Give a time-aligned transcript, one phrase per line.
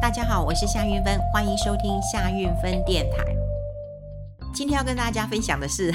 [0.00, 3.24] 大家好，我是夏运芬，欢迎收听夏运芬电台。
[4.54, 5.92] 今天要跟大家分享的是，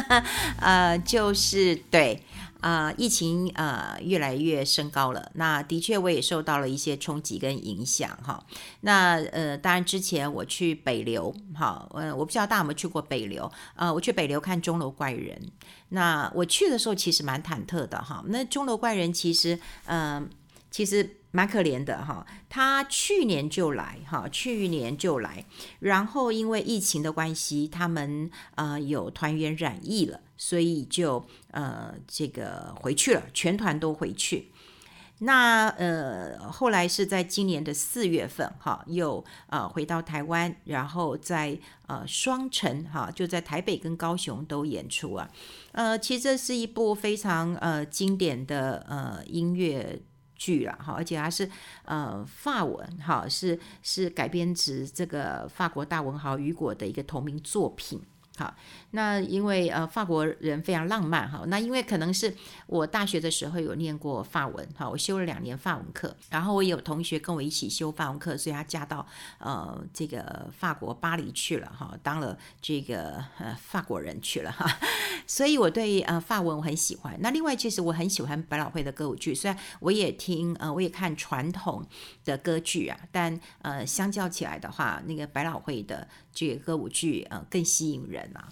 [0.60, 2.22] 呃，就是对。
[2.62, 8.42] 呃，疫情呃越来越升高了，那的确我也受到了一些冲击跟影响哈。
[8.80, 15.38] 那呃，当然之前我去北流哈，呃，我不知道大家有没有去过北流，呃，我去北流看钟楼怪人。
[15.90, 18.24] 那我去的时候其实蛮忐忑的哈。
[18.28, 20.28] 那钟楼怪人其实嗯、呃，
[20.70, 21.18] 其实。
[21.36, 25.44] 蛮可怜的哈，他去年就来哈，去年就来，
[25.80, 34.52] 然后因为疫情的关系，他们呃有团员染疫了，所以就呃这个回去了，全团都回去。
[35.18, 45.28] 那呃后来是在今年的四月份哈，又呃回到台湾，然后在呃双城哈，就在台北跟高雄都演出啊。
[45.72, 50.00] 呃，其实这是一部非常呃经典的呃音乐。
[50.36, 51.48] 剧了哈，而且它是
[51.84, 58.00] 呃法文哈，是是改编自这个法国大文豪雨果的一个同名作品。
[58.36, 58.52] 哈，
[58.94, 62.32] 那因为呃法国人非常浪漫哈，那因为可能是
[62.68, 69.04] 我大学的时候有念过法文哈，我修了两年法文课，然后我有同学跟我一起修法文课，所以他嫁到
[69.38, 74.64] 呃这个法国巴黎去了哈，当了这个呃法国人去了哈，
[75.26, 77.18] 所以我对呃法文我很喜欢。
[77.20, 81.84] 那另外其实我很喜欢百老汇的歌舞剧，虽然我也听呃我也看传统
[82.24, 88.48] 的歌剧啊，但呃相较起来的话，那个百老汇的这个歌舞剧呃更吸引人啊。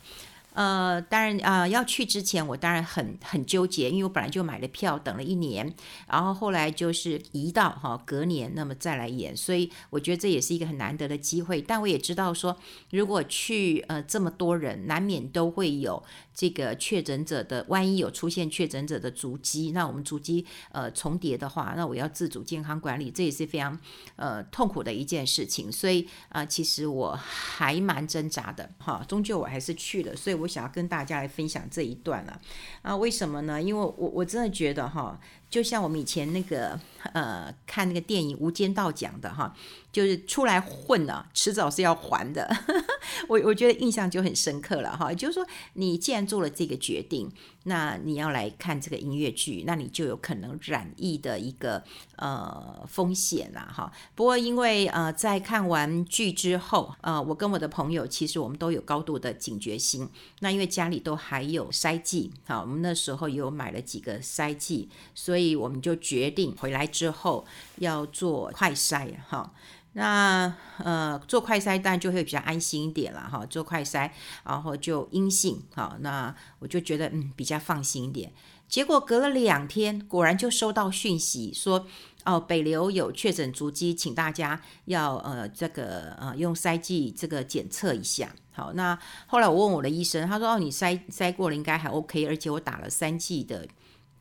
[0.54, 5.72] 呃，当然啊、呃，要去之前我当然很很纠结，因为我本来就买了票，等了一年，
[6.06, 11.62] 然后后来就是移到哈隔年，那么再来演，所以我觉得这也是一个很难得的机会。
[11.62, 12.56] 但我也知道说，
[12.90, 16.02] 如果去呃这么多人，难免都会有。
[16.34, 23.78] 这个确诊者的，万一有出现确诊者的足迹，那我们足迹呃重叠的话，那我要自主健康管理，这也是非常
[24.16, 25.70] 呃痛苦的一件事情。
[25.70, 30.16] 所以啊、其实我还蛮挣扎的哈，终究我还是去了。
[30.16, 32.40] 所以我想要跟大家来分享这一段了
[32.82, 33.62] 啊，为什么呢？
[33.62, 35.20] 因为我我真的觉得哈。
[35.52, 36.80] 就像我们以前那个
[37.12, 39.54] 呃看那个电影《无间道》讲的哈，
[39.92, 42.50] 就是出来混了，迟早是要还的。
[43.28, 45.12] 我我觉得印象就很深刻了哈。
[45.12, 47.30] 就是说，你既然做了这个决定，
[47.64, 51.82] 那你要来看这个音乐剧，那你就有可能染疫的一个
[52.16, 53.92] 呃风险啦哈。
[54.14, 60.08] 不过因为呃在看完剧之后，呃我跟我的朋友其实我们都有高度的警觉心。
[60.38, 65.32] 那因为家里都还有筛剂，好，我们那时候有买了几个筛剂，所以。
[65.32, 67.44] 所以我们就决定回来之后
[67.78, 69.50] 要做快筛哈。
[69.94, 73.44] 那呃做快筛当然就会比较安心一点了哈。
[73.46, 74.10] 做快筛
[74.44, 78.32] 然后就阴性好，那我就觉得嗯比较放心一点。
[78.68, 81.86] 结果隔了两天，果然就收到讯息说
[82.24, 88.34] 哦北流有确诊足迹，请大家要呃这个呃用筛剂这个检测一下。
[88.52, 93.68] 好，那后来我问我的医生，他说哦你筛筛过了应该还 OK，而且我打了三剂的。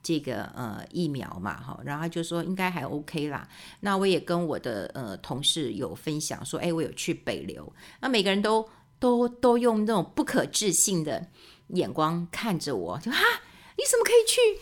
[0.03, 3.47] 这个呃疫苗嘛哈，然后就说应该还 OK 啦。
[3.81, 8.67] 那我也跟我的呃同事有分享说，哎，我有去北流，那每个人都
[8.99, 11.27] 都都用那种不可置信的
[11.69, 13.17] 眼光看着我，就哈，
[13.77, 14.59] 你怎么可以去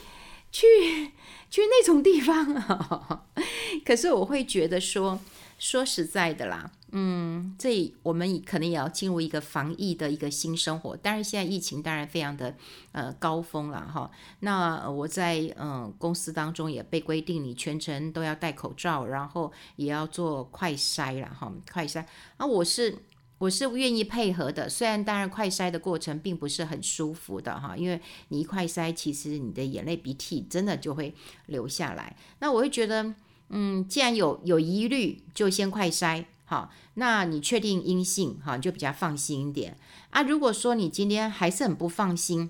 [0.52, 1.12] 去
[1.50, 3.26] 去那种地方啊？
[3.86, 5.20] 可是我会觉得说。
[5.62, 10.96] 说实在的啦，嗯，这我们可能也要进入一个防疫的一个新生活。
[10.98, 12.56] 当然，现在疫情当然非常的
[12.92, 14.10] 呃高峰了哈。
[14.40, 22.06] 那我在嗯、公司当中也被规定，你全程都要戴口罩，然后也要做快筛了哈，快筛。
[22.38, 22.98] 啊我是
[23.38, 31.14] 我是愿意配合的，虽然当然快筛的过程并不是很舒服的哈，因为你一快筛，其实你的眼泪鼻涕真的就会
[31.46, 32.16] 流下来。
[32.40, 33.14] 那我会觉得。
[33.52, 39.78] 嗯，既然有有疑虑，就先快筛，好，那你确定阴性，哈，就比较放心一点
[40.10, 40.24] 啊。
[40.24, 42.50] 如果说你今天还是很不放心，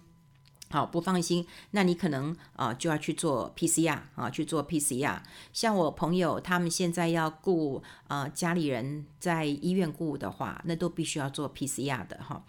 [0.70, 5.20] 好，不放心，那你可能啊、就要去做 PCR 啊，去做 PCR。
[5.52, 12.42] 像我朋友他们现在要顾呃家里人在医院雇的话，那都必须要做 PCR 的哈。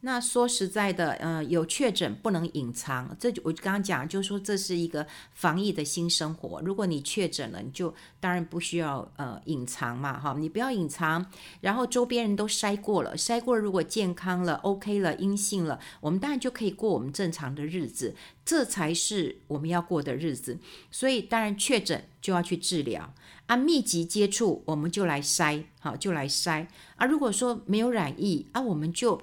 [0.00, 6.60] 那说实在的，呃，有确诊不能隐藏，这就我刚刚讲，就是说这是一个防疫的新生活。
[6.60, 11.26] 如果你确诊了，你就当然不需要呃隐藏嘛，哈，你不要隐藏，
[11.62, 18.14] 然后周边人都筛过了，筛过了如果健康了，OK 了，阴性了，我们当然就可以过我们正常的日子，
[18.44, 20.60] 这才是我们要过的日子。
[20.92, 23.12] 所以当然确诊就要去治疗
[23.46, 27.04] 啊，密集接触我们就来筛，好，就来筛啊。
[27.04, 29.20] 如果说没有染疫啊，我们就。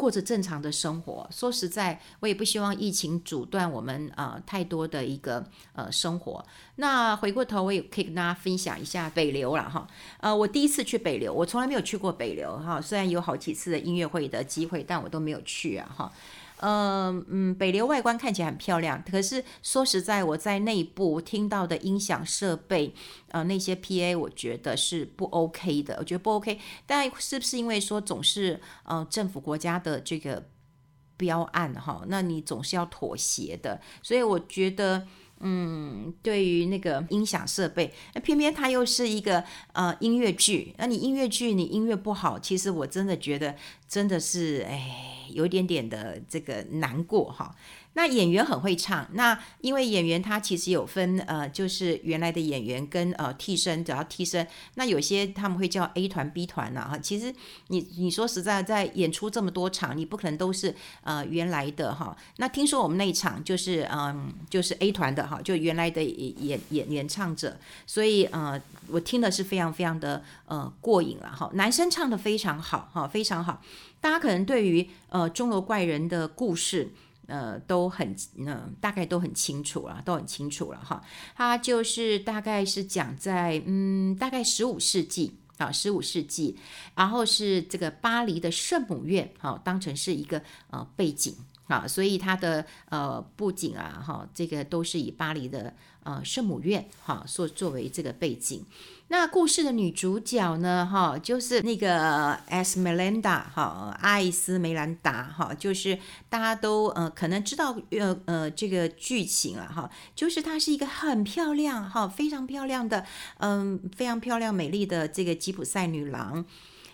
[0.00, 1.28] 过着正常的生活。
[1.30, 5.44] 说实在，我也不希望疫情阻断我们呃太多的一个
[5.74, 6.42] 呃生活。
[6.76, 9.86] 那回过头，我也可以跟大家分享一下北流了哈。
[10.20, 12.80] 呃，我第一次去北流，我从来没有去过北流哈。
[12.80, 16.10] 虽然有好几次的音乐会的机会，但我都没有去啊哈。
[16.62, 22.94] 嗯嗯，北流外观看起来很漂亮，可是说实在，我在内部听到的音响设备，
[23.28, 26.58] 呃，那些 PA 我觉得是不 OK 的，我觉得不 OK。
[26.86, 30.46] 但是不是因为说总是呃政府国家的这个
[31.16, 35.06] 标案哈，那你总是要妥协的，所以我觉得。
[35.42, 39.42] 嗯，对于那个音响设备，那偏偏它又是一个
[39.72, 43.56] 呃音乐剧，那你音乐剧你音乐不好，其实我真的觉得
[43.90, 47.54] 真的是哎，有一点点的这个难过哈。
[47.94, 54.46] 那演员很会唱，那因为演员他其实有分呃，就是原来的演员跟呃替身，只要替身，
[54.76, 56.96] 那有些他们会叫 A 团 B 团呐哈。
[56.98, 57.34] 其实
[57.66, 60.72] 你你说实在，在演出这么多场，你不可能都是
[61.02, 62.16] 呃原来的哈。
[62.36, 67.58] 那听说我们那一场就是嗯、就是 A 团的哈，就原来的演演演唱者，
[67.88, 71.50] 所以呃我听的是非常非常的呃过瘾了哈。
[71.54, 73.60] 男生唱的非常好哈，非常好。
[74.00, 76.92] 大家可能对于呃钟楼怪人的故事。
[77.26, 78.12] 呃，都很，
[78.44, 81.00] 呃，大概都很清楚了，都很清楚了哈。
[81.36, 86.56] 它就是大概是讲在，嗯，大概十五世纪啊，十五世纪，
[86.96, 91.32] 然后是这个巴黎的圣母院，哈、当成是一个呃背景
[91.70, 95.72] 啊，所以它的呃布景啊，哈，这个都是以巴黎的
[96.02, 98.66] 呃圣母院哈，作、作为这个背景。
[99.12, 100.88] 那故事的女主角呢？
[100.90, 113.04] 哈，就是那个 esmalanda 哈，艾斯梅兰达哈，就是大家都呃可能知道呃呃这个剧情了哈，就是她是一个很漂亮哈，非常漂亮的
[113.38, 116.44] 嗯非常漂亮美丽的这个吉普赛女郎，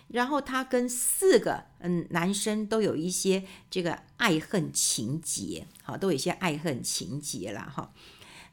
[0.08, 7.92] 然后她跟四个嗯男生都有一些这个爱恨情结，哈，都有一些爱恨情结了哈。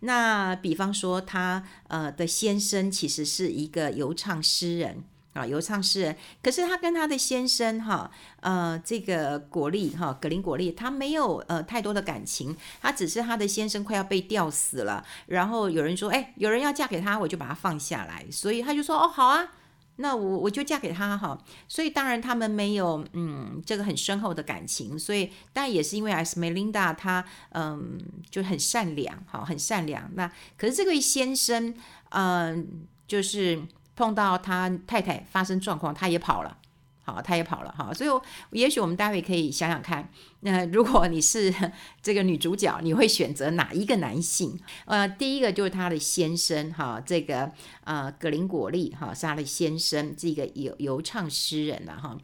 [0.06, 5.02] 那比方说，他呃的先生其实是一个游唱诗人
[5.32, 6.18] 啊，游唱诗人。
[6.42, 8.12] 可是他跟他的先生哈，
[8.42, 19.54] 呃，这个果粒哈，格林果粒，他没有呃太多的感情，他只是他的先生快要被吊死了，然后有人说，哎，有人要嫁给他，我就把他放下来，所以他就说，哦，好啊。
[19.98, 21.38] 那我我就嫁给他哈，
[21.68, 28.00] 所以当然他们没有嗯这个很深厚的感情，所以但也是因为艾斯梅琳达她嗯
[28.30, 30.10] 就很善良哈，很善良。
[30.16, 31.74] 那可是这位先生
[32.10, 33.62] 嗯就是
[33.96, 36.58] 碰到他太太发生状况，他也跑了。
[37.06, 38.10] 好，他也跑了哈，所以
[38.58, 40.10] 也许我们待会可以想想看，
[40.40, 41.54] 那如果你是
[42.02, 44.58] 这个女主角，你会选择哪一个男性？
[44.86, 47.52] 呃，第一个就是他的先生哈，这个
[47.84, 52.18] 呃格林果利哈是他的先生，这个游游唱诗人了哈，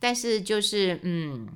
[0.00, 1.46] 但是就是嗯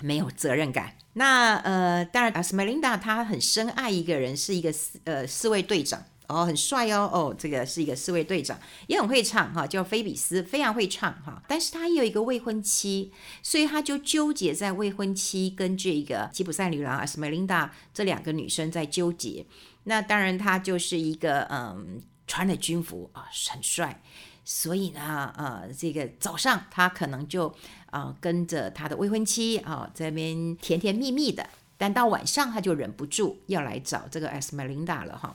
[0.00, 0.94] 没有责任感。
[1.12, 6.02] 那呃当然，斯梅琳达她很深爱一个人，是一个四呃四位队长。
[6.28, 11.42] 哦，很帅哦，哦，这个是一个侍卫队长，也很会唱哈，叫菲比斯，非常会唱哈。
[11.46, 13.12] 但是他也有一个未婚妻，
[13.42, 19.46] 所以他就纠结在未婚妻跟这个吉普赛女郎阿斯梅琳达这两个女生在纠结。
[19.84, 24.02] 那当然他就是一个嗯，穿了军服啊，很帅，
[24.44, 27.54] 所以呢，呃，这个早上他可能就
[27.90, 35.34] 啊、跟着他的未婚妻啊在那边甜甜蜜蜜的，但到晚上他就忍不住要来找这个阿斯梅琳达了哈。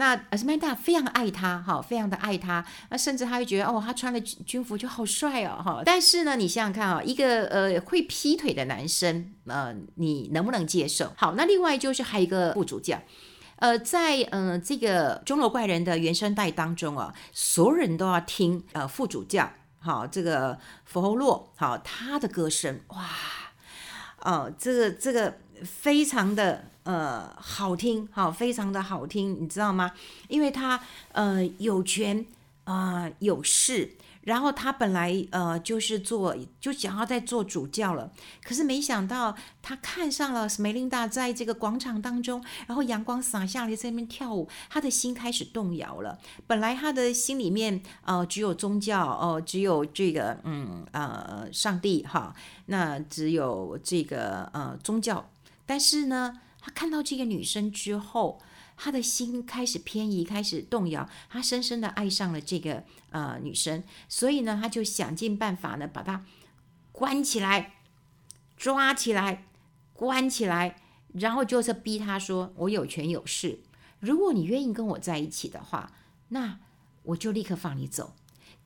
[0.00, 5.82] 那阿斯曼达非常爱他，哈，非常的爱他，那甚至他会觉得，哦，他穿了军服就好帅哦，哈。
[5.84, 11.12] 但是呢，你想想看啊，一个呃会劈腿的男生，呃，你能不能接受？
[11.18, 12.98] 好，那另外就是还有一个副主教，
[13.56, 23.06] 呃，在呃这个钟楼怪人的原声带当中啊，所有人都要听呃副主教，好，这个佛侯洛，好，他的歌声，哇，
[24.22, 26.64] 哦，这个这个非常的。
[26.82, 29.92] 呃，好听，好，非常的好听，你知道吗？
[30.28, 30.80] 因为他
[31.12, 32.24] 呃有权
[32.64, 38.10] 啊、有势，然后他本来呃就是做就想要在做主教了，
[38.42, 46.18] 可是没想到他看上了梅琳达在这个广场当中，然后阳光洒下来在那边跳舞，他的心开始动摇了。
[46.46, 52.34] 本来他的心里面呃只有宗教哦、呃，只有这个嗯呃上帝哈，
[52.66, 55.28] 那只有这个呃宗教，
[55.70, 56.40] 但是呢。
[56.62, 58.38] 他看到这个女生之后，
[58.76, 61.08] 他的心开始偏移，开始动摇。
[61.30, 66.26] 他深深的爱上了这个呃女生，所以呢，他就想尽办法呢，把她
[66.92, 67.76] 关起来，
[68.58, 69.46] 抓起来，
[69.94, 70.76] 关起来，
[71.14, 73.60] 然后就是逼她说：“我有权有势，
[73.98, 75.92] 如果你愿意跟我在一起的话，
[76.28, 76.58] 那
[77.04, 78.14] 我就立刻放你走。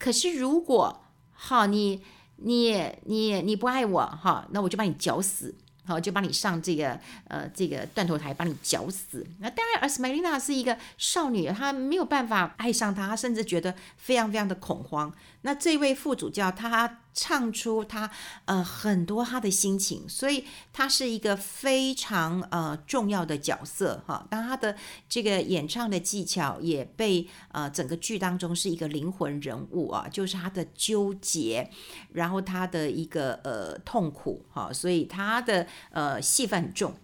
[0.00, 2.02] 可是如果好，你
[2.38, 5.54] 你你你不爱我哈，那我就把你绞死。
[5.86, 6.98] 好，就把你上这个
[7.28, 9.26] 呃这个断头台，把你绞死。
[9.40, 15.12] 那当然，而斯梅琳娜是一个少女，她没有办法爱上他，她甚至觉得非常非常的恐慌。
[15.42, 18.10] 那这位副主教，他唱出他
[18.44, 24.26] 呃很多他的心情，所以他是一个非常呃重要的角色哈。
[24.28, 24.76] 当他的
[25.08, 31.70] 这个演唱的技巧也被呃整个剧当中是一个灵魂人物啊，就是他的纠结，
[32.12, 36.94] 然后他的一个呃痛苦哈，所以他的呃戏份很重。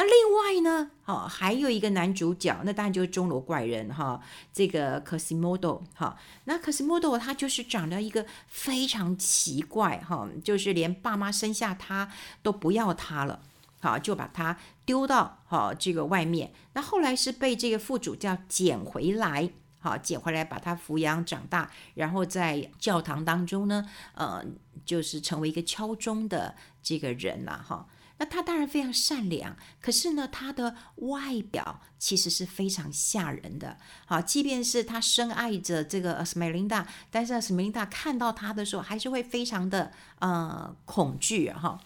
[0.00, 6.16] 那另外呢，哈，还有一个男主角，那当然就是钟楼怪人哈，这个科西莫多哈。
[6.44, 12.08] 那科西莫多他就是长得一个非常奇怪哈，就是连爸妈生下他
[12.44, 13.40] 都不要他了，
[13.80, 16.52] 好，就把他丢到哈这个外面。
[16.74, 19.50] 那后来是被这个副主教捡回来，
[19.80, 24.44] 好，捡回来把他抚养长大，然后在教堂当中呢，呃，
[24.84, 27.84] 就是成为一个敲钟的这个人呐，哈。
[28.18, 33.76] 那他当然非常善良，可是呢，他的外表其实是非常吓人的。
[34.06, 41.80] 好，即便是他深爱着这个 Esmeralda，但是 Esmeralda 看到他的时候，还是会非常的呃恐惧哈。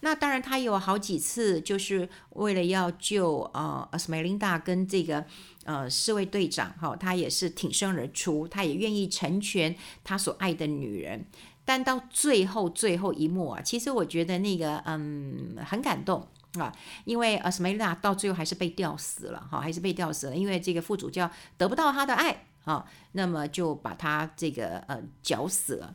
[0.00, 5.24] 那当然，他有好几次就是为了要救呃 Esmeralda 跟这个
[5.64, 11.26] 呃侍卫队长哈，他也是挺身而出，他也愿意成全他所爱的女人。
[11.68, 16.26] 但到最后最后一幕啊，其实我觉得那个嗯很感动
[16.58, 25.94] 啊，因为阿斯梅拉到最后还是被吊死了哈，还是被吊死了，因为这个副主教得不到他的爱啊，那么就把他这个呃绞死了。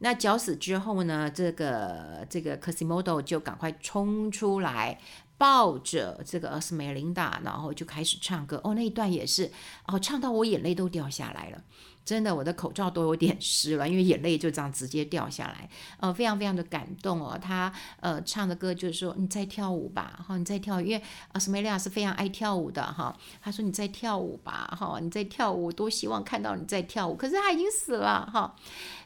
[0.00, 5.00] 那绞死之后呢，这个这个科西莫多就赶快冲出来，
[5.38, 8.60] 抱着这个阿斯梅琳达，然后就开始唱歌。
[8.62, 9.50] 哦，那一段也是
[9.86, 11.64] 哦，唱到我眼泪都掉下来了。
[12.04, 15.68] 真的，我的口罩都有点湿了，因为眼泪就这样直接掉下来，
[15.98, 17.38] 呃，非常非常的感动哦。
[17.40, 23.16] 他呃唱的歌就是说，你在跳舞吧，哈，你在跳，因为阿斯梅利亚是非常爱跳舞的哈。
[23.40, 27.14] 他说你在跳舞吧，哈，你在跳舞，多希望看到你在跳舞。
[27.14, 28.54] 可是他已经死了哈。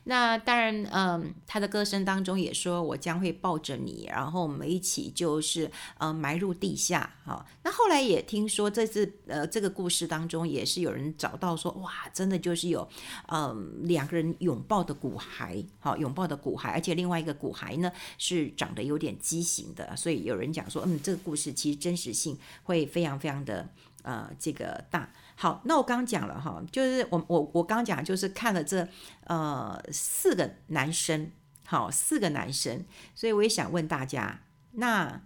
[0.08, 7.44] 那当然，嗯，他的歌声当中也说，我将会抱着你，然后我们一起就是呃埋入地下，哈。
[7.62, 12.88] 那后来也听说，这次呃这个故事当中也是有人找到说，哇，真的就是有。
[13.26, 23.68] 嗯，两个人拥抱的骨骸，好，拥抱的骨骸，而且另外一个骨骸呢是长得有点畸形的，所以有人讲说，嗯，这个故事其实真实性会非常非常的
[24.08, 25.10] 呃这个大。
[25.36, 28.88] 好，那我刚讲了哈，就是我我我刚讲就是看了这
[29.24, 31.30] 呃四个男生，
[31.66, 32.84] 好，四个男生，
[33.14, 34.40] 所以我也想问大家，
[34.72, 35.20] 那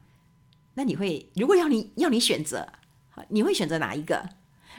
[0.74, 2.72] 那你会如果要你要你选择，
[3.28, 4.28] 你会选择哪一个？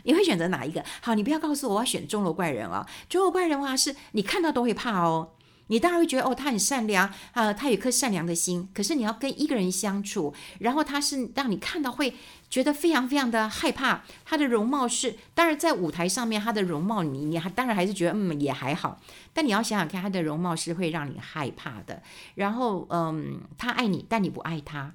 [0.04, 0.84] 你会选择哪一个？
[1.02, 2.86] 好，你不要告诉我我要选钟楼怪人哦！
[3.08, 5.32] 钟楼怪人的话是你看到都会怕哦，
[5.68, 8.70] 你当然会觉得哦，他很善良啊，呃，他有一颗善良的心。
[8.74, 12.14] 可是你要跟一个人相处，然后他是让你看到会
[12.50, 14.04] 觉得非常非常的害怕。
[14.26, 19.00] 他的容貌是，当然在舞台上面他的容貌你你还当然还是觉得嗯也还好，
[19.34, 22.02] 但你要想想看，他的容貌是会让你害怕的。
[22.36, 24.94] 然后嗯，他爱你，但你不爱他。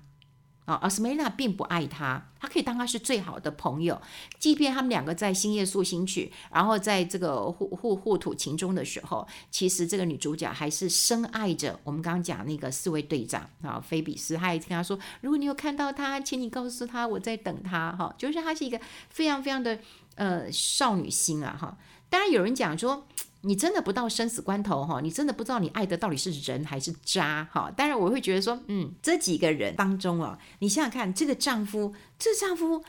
[0.68, 3.98] 啊，阿斯梅拉并不爱他，他可以当他是最好的朋友。
[4.38, 14.36] 即便他们两个在星夜宿星曲，然后在这个互互互吐情衷的时候，其实这个女主角还是深爱着我们刚刚讲那个四位队长啊，菲比斯。
[14.36, 17.92] 他也跟他说，如果你有看到他，请你告诉他我在等他。
[17.92, 19.78] 哈，就是他是一个非常非常的
[20.16, 21.56] 呃少女心啊。
[21.58, 21.78] 哈，
[22.10, 23.06] 当然有人讲说。
[23.48, 27.72] 你真的不到生死关头哈，你真的不知道你爱的到底是人还是渣哈。
[27.74, 32.84] 当然我会觉得说，嗯，这几个人当中啊，你想想看，这个丈夫，这丈夫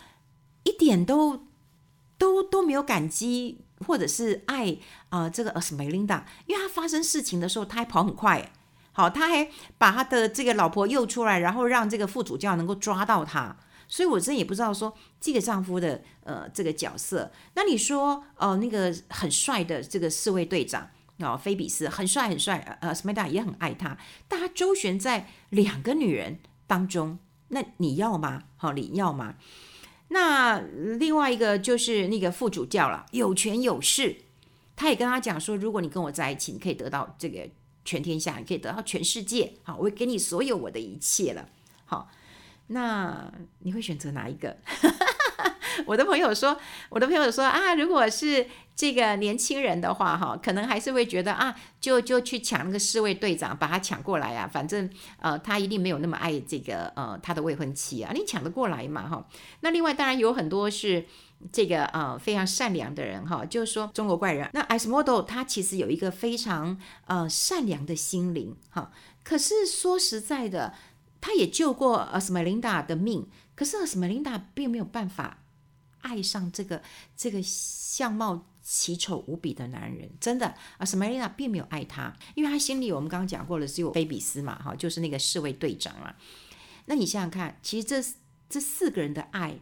[0.64, 1.46] 一点都
[2.18, 4.74] 都都没有感激或者是爱
[5.08, 8.52] 啊、呃，这个 Esmeralda，因为他发生事情的时候，他还跑很快，
[8.92, 13.56] 好，他还把他的这个老婆诱出来，然后让这个副主教能够抓到他。
[13.92, 17.32] 所以，我真的也不知道说这个丈夫的呃这个角色。
[17.56, 27.18] 那你说哦、那个很帅的这个侍卫队长哦，菲比斯很帅很帅，呃，斯梅达也很爱他，但他周旋在两个女人当中，
[27.48, 28.44] 那你要吗？
[28.58, 29.36] 好、哦，你要吗？
[30.10, 30.60] 那
[31.00, 34.18] 另外一个就是那个副主教了，有权有势，
[34.76, 37.50] 他也跟他讲说，如果你跟我在一起，你可以得到这个
[37.84, 41.50] 全天下，你可以得到全世界，好，我会给你所有我的一切了，
[41.86, 42.08] 好。
[42.70, 44.58] 那你会选择哪一个？
[45.86, 46.60] 我的朋友说，
[46.90, 48.46] 我的朋友说啊，如果是
[48.76, 59.26] 这个年轻人的话，哈，可能还是会觉得啊，就就去抢那个侍卫队长，把他抢过来啊，反正呃，他一定没有那么爱这个呃他的未婚妻啊，你抢得过来嘛，哈。
[59.62, 61.06] 那另外当然有很多是
[61.52, 64.50] 这个呃非常善良的人哈，就是说中国怪人。
[64.54, 68.92] 那 i s m o d e l 他其实有一个非常呃善良的心灵哈，
[69.24, 70.74] 可是说实在的，
[71.22, 75.44] 他也救过呃斯梅琳达的命，可是斯梅琳达并没有办法
[76.02, 76.82] 爱上这个
[77.16, 86.16] 这个相貌奇丑无比的男人，真的啊斯梅琳达并没有爱他，因为他心里我们刚刚讲过了，只有菲比斯嘛哈，就是那个侍卫队长啊。
[86.86, 88.04] 那你想想看，其实这
[88.50, 89.60] 这四个人的爱。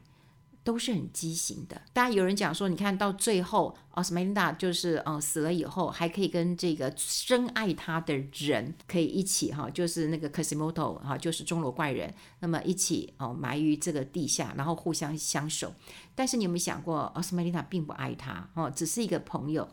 [0.68, 1.82] 都是很畸形的。
[1.94, 15.74] 当然有人讲说，你看到最后，奥斯梅琳达就是呃死了以后，还可以跟这个深爱他的人可以一起哈，就是那个 Casimoto 哈，就是钟楼怪人，那么一起哦埋于这个地下，然后互相相守。
[16.14, 19.66] 但是你有没有想过，奥斯梅琳达并不爱他哦，只是一个朋友。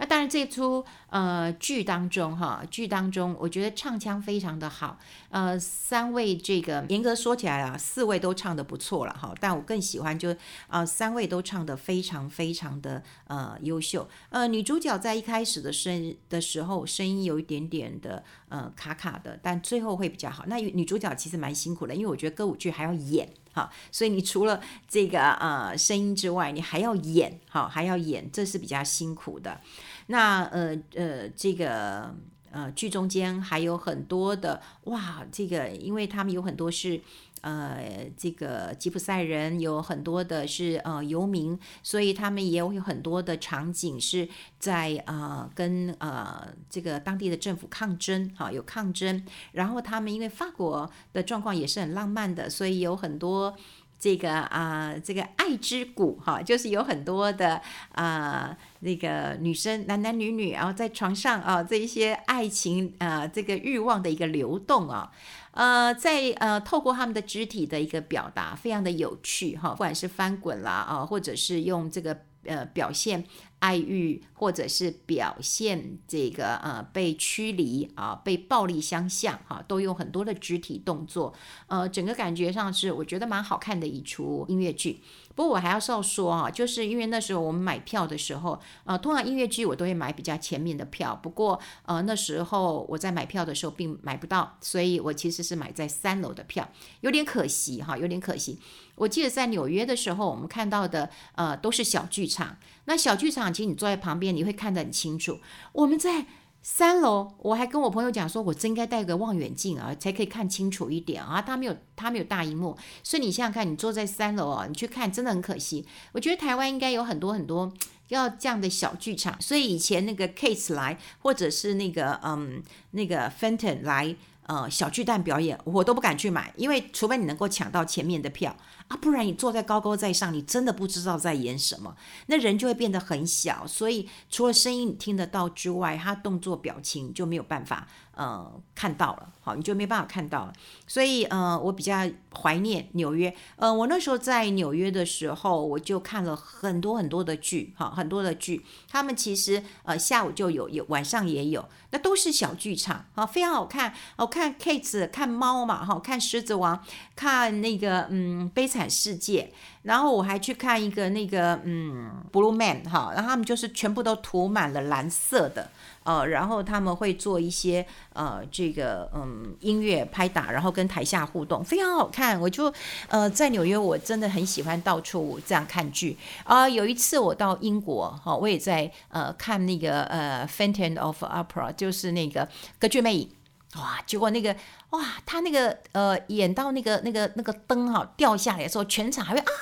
[0.00, 10.32] 那当然，这出呃剧当中哈，剧当中我觉得唱腔非常的好，呃，三位这个严格说起来啊，四位都唱得不错了哈，但我更喜欢就
[10.68, 20.44] 啊、呃、三位都唱得非常非常的呃优秀，呃，女主角在一开始的声的时候声音有一点点的呃卡卡的，但最后会比较好。
[20.46, 23.28] 那女主角其实蛮辛苦的，因为我觉得歌舞剧还要演。
[23.52, 29.60] 好，所以你除了这个呃声音之外，你还要演，好，还要演，这是比较辛苦的。
[30.06, 32.14] 那呃呃，这个
[32.50, 37.00] 呃剧中间还有很多的哇，这个因为他们有很多是。
[37.42, 44.28] 呃，这个吉普赛人有很多的是呃游民，所以他们也有很多的场景是
[44.58, 49.24] 在呃跟呃这个当地的政府抗争，哈，有抗争。
[49.52, 53.56] 然后他们因为法国的状况也是很浪漫的，所以有很多
[53.98, 57.60] 这个啊、这个爱之谷，哈，就是有很多的
[57.92, 65.10] 啊、那个女生男男女女，然后在床上啊这一些爱情啊、这个欲望的一个流动啊。
[65.52, 73.24] 呃，在呃，透过他们的肢体的一个表达，非常的有趣哈，不管是翻滚啦啊，或者是用这个呃表现
[73.60, 81.32] 爱欲，或者是表现这个呃被驱离啊，被暴力相向哈，都用很多的肢体动作，
[81.68, 85.02] 呃，整个感觉上是我觉得蛮好看的一出音乐剧。
[85.34, 91.18] 不过我还要少说啊，就是因为那时候我们买票的时候，呃，通常音乐剧我都会买比较前面的票。
[91.22, 96.68] 不过呃那时候我在买票的时候并买不到，所以我其实是买在三楼的票，
[97.02, 98.58] 有点可惜哈，有点可惜。
[98.96, 102.58] 我记得在纽约的时候，我们看到的呃都是小剧场。
[102.84, 105.38] 那小剧场其实你坐在旁边，你会看得很清楚。
[105.72, 106.26] 我们在。
[106.62, 111.40] 三楼，我还跟我朋友讲说，我真该带个望远镜啊，才可以看清楚一点啊。
[111.40, 115.86] 他没有，他没有大荧幕，所以你想想看，你坐在三楼啊，你去看，真的很可惜。
[116.12, 117.72] 我觉得台湾应该有很多很多
[118.08, 124.14] 要这样的小剧场，所以以前那个 Case 来，或者是那个嗯那个 Fenton 来。
[124.50, 128.56] 呃，小巨蛋表演我都不敢去买，因为除非你能够抢到前面的票
[128.88, 131.94] 啊，不然你坐在高高在上，你真的不知道在演什么，
[132.26, 133.64] 那人就会变得很小。
[133.64, 137.86] 所以除了声音你听得到之外，他动作表情就没有办法
[138.20, 140.52] 呃看到了，好，你就没办法看到了。
[140.86, 142.08] 所以呃，我比较
[142.42, 143.32] 怀念纽约。
[143.56, 148.64] 呃，我那时候在纽约的时候，我就看了很多很多的剧，哈，很多的剧。
[148.88, 154.40] 他们其实呃下午就有，有晚上也有，那都是小剧场，啊，非常好看，我看。
[154.40, 156.82] 看 Cats 看猫嘛，哈，看狮子王，
[157.14, 159.52] 看那个嗯悲惨世界，
[159.82, 165.70] 然后我还去看一个那个嗯 Blue Man 哈，然后他们就是全部都涂满了蓝色的，
[166.10, 172.40] 呃，然后他们会做一些呃这个嗯音乐拍打，然后跟台下互动，非常好看。
[172.40, 172.72] 我就
[173.08, 176.70] 呃在纽约，我真的很喜欢到处这样看剧啊，呃。
[176.70, 183.30] 有一次我到英国哈，我也在呃看那个呃 Phantom of Opera，就是那个歌剧魅影。
[183.76, 184.02] 哇！
[184.04, 184.56] 结果那个
[184.90, 189.52] 哇，他那个呃，演到那个那个那个灯哈掉下来的时候，全场还会啊，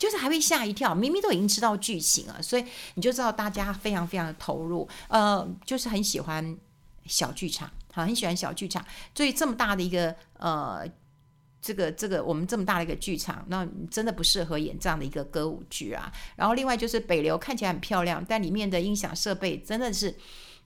[0.00, 0.94] 就是还会吓一跳。
[0.94, 6.56] 明明都已经知道剧情了，所以你就知道大家非常非常的投入，呃，就是很喜欢
[7.04, 8.82] 小剧场，好，很喜欢小剧场。
[9.14, 10.84] 所以这么大的一个呃，
[11.60, 16.10] 这个这个我们这么大的一个剧场，那真的不适合演这样的一个歌舞剧啊。
[16.34, 20.16] 然后另外就是北流看起来很漂亮，但里面的音响设备真的是。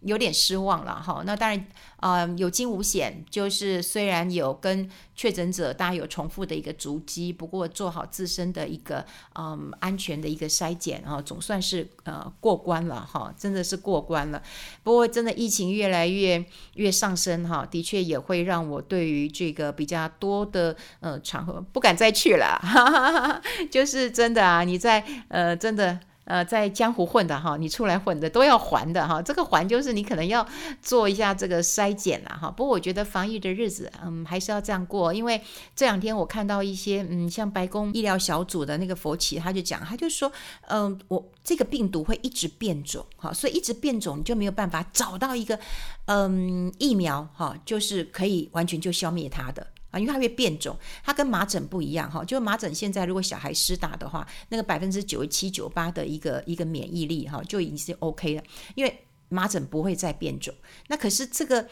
[0.05, 14.43] 有点失望了哈，那当然，呃，有惊无险，就是虽然有跟确诊者大家有重复的一个足迹，不过做好自身的一个嗯安全的一个筛检啊，总算是呃过关了哈，真的是过关了。
[14.83, 25.99] 不过真的疫情越来越越上升哈，的确也会让我对于这个比较多的呃场合不敢再去了，哈哈哈，就是真的啊，你在呃真的。
[26.25, 29.21] 呃，在江湖混的哈，你出来混的都要还的哈。
[29.21, 30.47] 这个还就是你可能要
[30.81, 32.51] 做一下这个筛检了哈。
[32.51, 35.13] 不过我觉得防疫的日子，嗯，还是要这样过。
[35.13, 35.41] 因为
[35.77, 40.33] 这两天我看到一些，嗯，像白宫医疗小组的那个佛奇，他就讲，他就说，
[40.69, 45.59] 嗯，我这个病毒会一直变种哈，所以一直变种你就没有办法找到一个，
[46.07, 49.67] 嗯，疫苗哈，就是可以完全就消灭它的。
[49.95, 52.25] 啊，因为它会变种，它跟麻疹不一样哈。
[52.25, 58.43] 就麻疹现在如果小孩施打的话，那个百分之九十七、九八的一个一个免疫力哈，就已经是 OK 了。
[58.75, 60.53] 因为麻疹不会再变种，
[60.89, 61.67] 那可是这个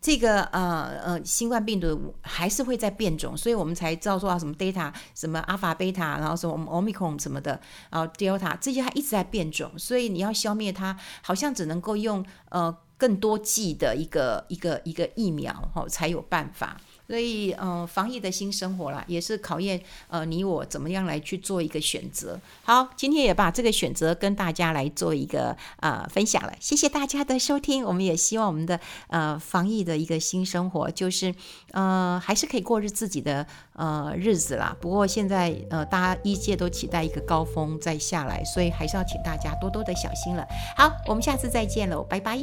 [0.00, 7.60] 这个呃呃新冠病毒还是会再变种，所以我们才知道说什么 data 什么 Alpha、Beta，然后什么 Omicron 什么的，
[7.90, 16.80] 然后 Delta 这些还一直在变种，所以你要消灭它，好像只能够用呃更多剂的一个一个一个疫苗哈才有办法。
[17.08, 22.38] 所以，嗯、呃，防疫的新生活啦，也是考验呃你我怎么样来去做一个选择。
[22.62, 27.82] 好，今天也把这个选择跟大家来做一个呃分享了，谢谢大家的收听。
[27.82, 31.34] 我们也希望我们的呃防疫的一个新生活，就是
[31.72, 34.76] 呃还是可以过日自己的呃日子啦。
[34.78, 40.46] 不过现在呃大家一切都期待一个高峰再下来，所以还是要请大家多多的小心了。
[40.76, 42.38] 好，我们下次再见喽，拜拜。